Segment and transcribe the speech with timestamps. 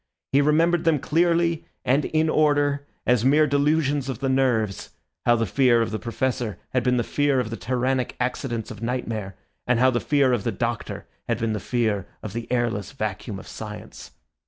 [0.31, 5.79] He remembered them clearly and in order as mere delusions of the nerves—how the fear
[5.79, 9.35] of the Professor had been the fear of the tyrannic accidents of nightmare,
[9.67, 13.37] and how the fear of the Doctor had been the fear of the airless vacuum
[13.37, 14.09] of science.